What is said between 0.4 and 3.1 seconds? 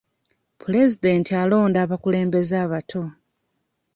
Pulezidenti alonda abakulembeze abato.